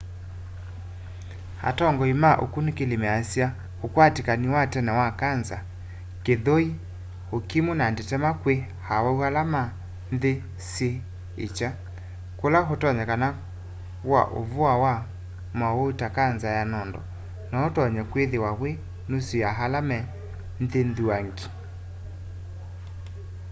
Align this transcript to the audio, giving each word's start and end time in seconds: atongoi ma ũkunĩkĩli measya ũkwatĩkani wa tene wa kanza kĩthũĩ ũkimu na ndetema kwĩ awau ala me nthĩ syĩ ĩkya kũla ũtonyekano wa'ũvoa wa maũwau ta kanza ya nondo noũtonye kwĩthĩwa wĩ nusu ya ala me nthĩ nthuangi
atongoi 1.69 2.13
ma 2.23 2.31
ũkunĩkĩli 2.43 2.95
measya 3.05 3.47
ũkwatĩkani 3.85 4.47
wa 4.55 4.63
tene 4.71 4.91
wa 4.99 5.09
kanza 5.19 5.57
kĩthũĩ 6.23 6.67
ũkimu 7.37 7.71
na 7.79 7.85
ndetema 7.93 8.29
kwĩ 8.41 8.55
awau 8.93 9.19
ala 9.27 9.41
me 9.53 9.61
nthĩ 10.13 10.33
syĩ 10.69 10.91
ĩkya 11.45 11.69
kũla 12.39 12.59
ũtonyekano 12.73 13.29
wa'ũvoa 14.11 14.75
wa 14.83 14.93
maũwau 15.59 15.91
ta 15.99 16.07
kanza 16.15 16.49
ya 16.57 16.63
nondo 16.71 16.99
noũtonye 17.51 18.01
kwĩthĩwa 18.11 18.51
wĩ 18.61 18.71
nusu 19.09 19.35
ya 19.43 19.49
ala 19.63 19.79
me 19.89 19.97
nthĩ 20.63 20.81
nthuangi 20.89 21.47